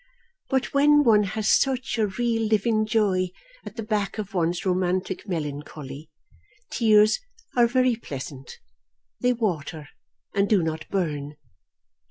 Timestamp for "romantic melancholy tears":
4.65-7.19